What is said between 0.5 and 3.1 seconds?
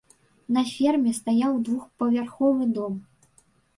На ферме стаяў двухпавярховы дом.